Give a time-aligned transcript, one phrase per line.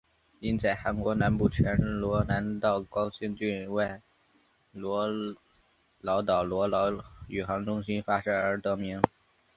[0.39, 4.01] 因在韩国南部全罗南道高兴郡外
[4.71, 5.07] 罗
[5.99, 6.87] 老岛罗老
[7.27, 8.99] 宇航中心发射而得名。